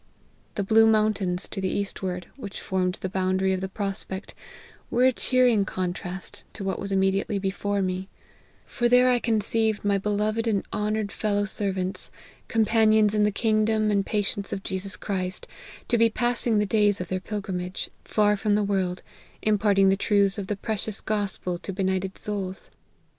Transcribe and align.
The 0.55 0.63
blue 0.63 0.87
mountains, 0.87 1.47
to 1.49 1.61
the 1.61 1.69
eastward, 1.69 2.25
which 2.35 2.59
form 2.59 2.87
ed 2.87 2.93
the 2.95 3.07
boundary 3.07 3.53
of 3.53 3.61
the 3.61 3.69
prospect, 3.69 4.33
were 4.89 5.03
a 5.05 5.11
cheering 5.11 5.63
contrast 5.63 6.43
to 6.53 6.63
what 6.63 6.79
was 6.79 6.91
immediately 6.91 7.37
before 7.37 7.83
me; 7.83 8.09
for 8.65 8.89
there 8.89 9.07
I 9.09 9.19
conceived 9.19 9.85
my 9.85 9.99
beloved 9.99 10.47
and 10.47 10.65
honoured 10.73 11.11
fellow 11.11 11.45
servants,* 11.45 12.09
companions 12.47 13.13
in 13.13 13.21
the 13.25 13.31
kingdom 13.31 13.91
and 13.91 14.03
patience 14.03 14.51
of 14.51 14.63
Jesus 14.63 14.95
Christ, 14.97 15.47
to 15.87 15.99
be 15.99 16.09
passing 16.09 16.57
the 16.57 16.65
days 16.65 16.99
of 16.99 17.09
their 17.09 17.19
pilgrimage, 17.19 17.91
far 18.03 18.35
from 18.35 18.55
the 18.55 18.63
world, 18.63 19.03
imparting 19.43 19.89
the 19.89 19.95
truths 19.97 20.39
of 20.39 20.47
the 20.47 20.55
precious 20.57 20.99
gospel 20.99 21.59
to 21.59 21.71
benighted 21.71 22.17
souls. 22.17 22.71